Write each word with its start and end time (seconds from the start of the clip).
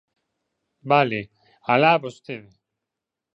Vale, 0.91 1.19
¡alá 1.73 1.91
vostede! 2.03 2.49